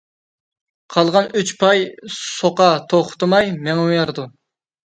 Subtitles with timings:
[0.95, 4.27] قالغان ئۈچ پاي سوقا توختىماي مېڭىۋېرىدۇ.